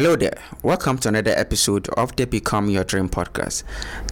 Hello 0.00 0.16
there. 0.16 0.38
Welcome 0.62 0.96
to 1.00 1.08
another 1.08 1.32
episode 1.32 1.86
of 1.90 2.16
the 2.16 2.24
Become 2.24 2.70
Your 2.70 2.84
Dream 2.84 3.06
podcast. 3.10 3.64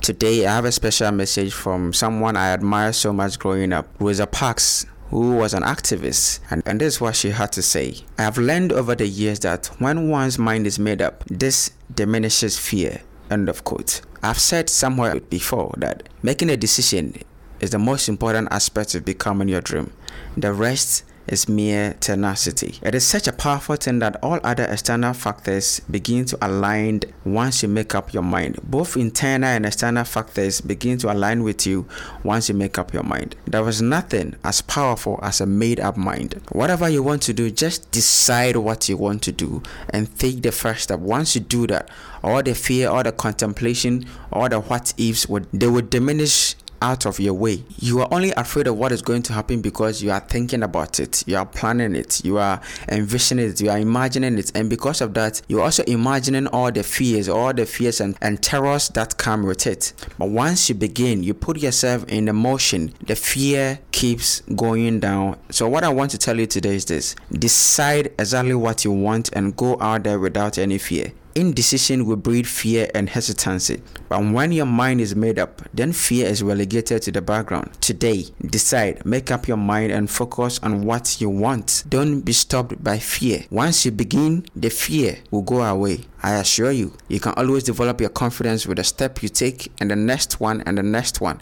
Today, 0.02 0.44
I 0.44 0.56
have 0.56 0.66
a 0.66 0.70
special 0.70 1.10
message 1.12 1.54
from 1.54 1.94
someone 1.94 2.36
I 2.36 2.48
admire 2.48 2.92
so 2.92 3.10
much 3.10 3.38
growing 3.38 3.72
up, 3.72 3.88
Rosa 3.98 4.26
Parks, 4.26 4.84
who 5.08 5.36
was 5.36 5.54
an 5.54 5.62
activist. 5.62 6.40
And, 6.50 6.62
and 6.66 6.78
this 6.78 6.96
is 6.96 7.00
what 7.00 7.16
she 7.16 7.30
had 7.30 7.52
to 7.52 7.62
say. 7.62 7.94
I 8.18 8.24
have 8.24 8.36
learned 8.36 8.70
over 8.70 8.94
the 8.94 9.08
years 9.08 9.38
that 9.40 9.68
when 9.78 10.10
one's 10.10 10.38
mind 10.38 10.66
is 10.66 10.78
made 10.78 11.00
up, 11.00 11.24
this 11.24 11.70
diminishes 11.94 12.58
fear. 12.58 13.00
End 13.30 13.48
of 13.48 13.64
quote. 13.64 14.02
I've 14.22 14.40
said 14.40 14.68
somewhere 14.68 15.20
before 15.20 15.72
that 15.78 16.06
making 16.22 16.50
a 16.50 16.58
decision 16.58 17.14
is 17.60 17.70
the 17.70 17.78
most 17.78 18.10
important 18.10 18.48
aspect 18.50 18.94
of 18.94 19.06
becoming 19.06 19.48
your 19.48 19.62
dream. 19.62 19.94
The 20.36 20.52
rest 20.52 21.04
is 21.28 21.48
mere 21.48 21.94
tenacity. 22.00 22.78
It 22.82 22.94
is 22.94 23.06
such 23.06 23.28
a 23.28 23.32
powerful 23.32 23.76
thing 23.76 23.98
that 24.00 24.16
all 24.22 24.40
other 24.42 24.64
external 24.64 25.14
factors 25.14 25.80
begin 25.80 26.24
to 26.26 26.38
align 26.46 27.02
once 27.24 27.62
you 27.62 27.68
make 27.68 27.94
up 27.94 28.12
your 28.12 28.22
mind. 28.22 28.58
Both 28.62 28.96
internal 28.96 29.48
and 29.48 29.66
external 29.66 30.04
factors 30.04 30.60
begin 30.60 30.98
to 30.98 31.12
align 31.12 31.42
with 31.42 31.66
you 31.66 31.86
once 32.22 32.48
you 32.48 32.54
make 32.54 32.78
up 32.78 32.92
your 32.92 33.02
mind. 33.02 33.36
There 33.46 33.66
is 33.68 33.82
nothing 33.82 34.36
as 34.44 34.62
powerful 34.62 35.18
as 35.22 35.40
a 35.40 35.46
made 35.46 35.80
up 35.80 35.96
mind. 35.96 36.40
Whatever 36.52 36.88
you 36.88 37.02
want 37.02 37.22
to 37.22 37.32
do, 37.32 37.50
just 37.50 37.90
decide 37.90 38.56
what 38.56 38.88
you 38.88 38.96
want 38.96 39.22
to 39.22 39.32
do 39.32 39.62
and 39.90 40.16
take 40.18 40.42
the 40.42 40.52
first 40.52 40.84
step. 40.84 41.00
Once 41.00 41.34
you 41.34 41.40
do 41.40 41.66
that, 41.66 41.88
all 42.22 42.42
the 42.42 42.54
fear, 42.54 42.88
all 42.88 43.02
the 43.02 43.12
contemplation, 43.12 44.04
all 44.32 44.48
the 44.48 44.60
what 44.60 44.92
ifs 44.98 45.28
would 45.28 45.46
they 45.52 45.68
would 45.68 45.90
diminish 45.90 46.56
out 46.82 47.06
of 47.06 47.20
your 47.20 47.34
way. 47.34 47.62
You 47.78 48.00
are 48.00 48.08
only 48.10 48.32
afraid 48.32 48.66
of 48.66 48.76
what 48.76 48.92
is 48.92 49.02
going 49.02 49.22
to 49.24 49.32
happen 49.32 49.60
because 49.60 50.02
you 50.02 50.10
are 50.10 50.20
thinking 50.20 50.62
about 50.62 51.00
it, 51.00 51.24
you 51.26 51.36
are 51.36 51.46
planning 51.46 51.94
it, 51.94 52.24
you 52.24 52.38
are 52.38 52.60
envisioning 52.88 53.50
it, 53.50 53.60
you 53.60 53.70
are 53.70 53.78
imagining 53.78 54.38
it, 54.38 54.52
and 54.54 54.68
because 54.70 55.00
of 55.00 55.14
that, 55.14 55.42
you're 55.48 55.62
also 55.62 55.82
imagining 55.84 56.46
all 56.48 56.70
the 56.70 56.82
fears, 56.82 57.28
all 57.28 57.52
the 57.52 57.66
fears 57.66 58.00
and, 58.00 58.16
and 58.20 58.42
terrors 58.42 58.88
that 58.90 59.16
come 59.16 59.44
with 59.44 59.66
it. 59.66 59.92
But 60.18 60.30
once 60.30 60.68
you 60.68 60.74
begin, 60.74 61.22
you 61.22 61.34
put 61.34 61.58
yourself 61.58 62.04
in 62.08 62.26
the 62.26 62.32
motion, 62.32 62.92
the 63.04 63.16
fear 63.16 63.78
keeps 63.92 64.40
going 64.54 65.00
down. 65.00 65.38
So, 65.50 65.68
what 65.68 65.84
I 65.84 65.88
want 65.88 66.10
to 66.12 66.18
tell 66.18 66.38
you 66.38 66.46
today 66.46 66.76
is 66.76 66.84
this 66.84 67.16
decide 67.32 68.06
exactly 68.18 68.54
what 68.54 68.84
you 68.84 68.92
want 68.92 69.30
and 69.32 69.56
go 69.56 69.76
out 69.80 70.04
there 70.04 70.18
without 70.18 70.58
any 70.58 70.78
fear. 70.78 71.12
Indecision 71.38 72.04
will 72.04 72.16
breed 72.16 72.48
fear 72.48 72.90
and 72.96 73.08
hesitancy. 73.08 73.80
But 74.08 74.24
when 74.24 74.50
your 74.50 74.66
mind 74.66 75.00
is 75.00 75.14
made 75.14 75.38
up, 75.38 75.62
then 75.72 75.92
fear 75.92 76.26
is 76.26 76.42
relegated 76.42 77.02
to 77.02 77.12
the 77.12 77.22
background. 77.22 77.80
Today, 77.80 78.24
decide, 78.44 79.06
make 79.06 79.30
up 79.30 79.46
your 79.46 79.56
mind 79.56 79.92
and 79.92 80.10
focus 80.10 80.58
on 80.64 80.82
what 80.82 81.20
you 81.20 81.30
want. 81.30 81.84
Don't 81.88 82.22
be 82.22 82.32
stopped 82.32 82.82
by 82.82 82.98
fear. 82.98 83.44
Once 83.50 83.84
you 83.84 83.92
begin, 83.92 84.46
the 84.56 84.68
fear 84.68 85.20
will 85.30 85.42
go 85.42 85.62
away. 85.62 86.06
I 86.24 86.34
assure 86.34 86.72
you, 86.72 86.94
you 87.06 87.20
can 87.20 87.34
always 87.36 87.62
develop 87.62 88.00
your 88.00 88.10
confidence 88.10 88.66
with 88.66 88.78
the 88.78 88.84
step 88.84 89.22
you 89.22 89.28
take 89.28 89.70
and 89.78 89.92
the 89.92 89.96
next 89.96 90.40
one 90.40 90.62
and 90.62 90.76
the 90.76 90.82
next 90.82 91.20
one. 91.20 91.40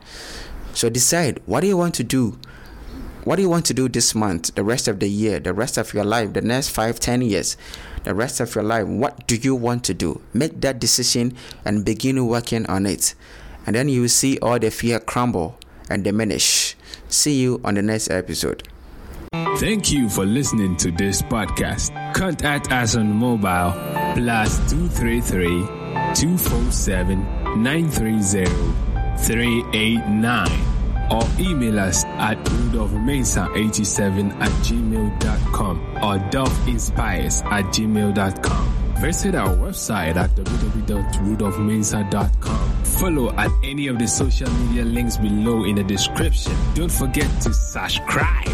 So 0.75 0.91
decide, 0.91 1.41
what 1.47 1.63
do 1.63 1.69
you 1.69 1.77
want 1.79 1.95
to 1.95 2.05
do? 2.05 2.39
What 3.27 3.37
do 3.37 3.43
you 3.43 3.49
want 3.49 3.67
to 3.67 3.75
do 3.75 3.89
this 3.89 4.15
month, 4.15 4.55
the 4.55 4.63
rest 4.63 4.87
of 4.87 5.01
the 5.01 5.09
year, 5.09 5.41
the 5.41 5.53
rest 5.53 5.79
of 5.79 5.93
your 5.93 6.05
life, 6.05 6.33
the 6.33 6.43
next 6.43 6.69
five, 6.69 7.01
ten 7.01 7.23
years, 7.23 7.57
the 8.05 8.15
rest 8.15 8.39
of 8.39 8.55
your 8.55 8.63
life? 8.63 8.87
What 8.87 9.27
do 9.27 9.35
you 9.35 9.57
want 9.57 9.83
to 9.87 9.95
do? 9.95 10.21
Make 10.33 10.61
that 10.61 10.79
decision 10.79 11.37
and 11.65 11.85
begin 11.85 12.25
working 12.29 12.67
on 12.67 12.87
it. 12.87 13.17
And 13.67 13.75
then 13.75 13.89
you 13.89 14.03
will 14.03 14.09
see 14.09 14.39
all 14.39 14.61
the 14.61 14.71
fear 14.71 15.01
crumble 15.01 15.59
and 15.91 16.05
diminish. 16.05 16.77
See 17.09 17.41
you 17.41 17.61
on 17.65 17.75
the 17.75 17.83
next 17.83 18.11
episode. 18.13 18.63
Thank 19.57 19.91
you 19.91 20.09
for 20.09 20.25
listening 20.25 20.77
to 20.77 20.93
this 20.93 21.21
podcast. 21.21 22.15
Contact 22.15 22.71
us 22.71 22.95
on 22.95 23.09
mobile 23.09 23.73
plus 24.15 24.57
233 24.71 25.67
247 26.15 27.19
930 27.61 28.47
389 29.19 30.76
or 31.11 31.23
email 31.39 31.79
us 31.79 32.05
at 32.05 32.39
rudolphmesa87 32.45 34.33
at 34.41 34.51
gmail.com 34.65 35.79
or 35.97 36.19
dolphinspires 36.31 37.45
at 37.45 37.65
gmail.com. 37.67 38.73
Visit 38.97 39.35
our 39.35 39.55
website 39.57 40.17
at 40.17 40.31
www.rudolphmesa.com. 40.31 42.85
Follow 42.85 43.31
at 43.35 43.51
any 43.63 43.89
of 43.89 43.99
the 43.99 44.07
social 44.07 44.51
media 44.51 44.85
links 44.85 45.19
below 45.19 45.65
in 45.65 45.75
the 45.75 45.85
description. 45.85 46.55
Don't 46.75 46.91
forget 46.91 47.29
to 47.43 47.53
subscribe. 47.53 48.49